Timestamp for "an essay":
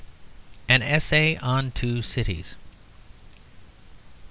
0.67-1.37